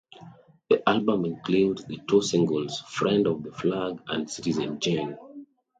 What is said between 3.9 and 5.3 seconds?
and "Citizen Jane".